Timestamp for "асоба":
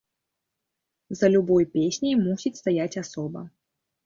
3.05-3.45